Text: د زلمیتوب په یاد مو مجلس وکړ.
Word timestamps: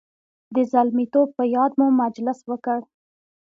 د 0.55 0.57
زلمیتوب 0.71 1.27
په 1.37 1.43
یاد 1.55 1.71
مو 1.79 1.87
مجلس 2.01 2.39
وکړ. 2.49 2.79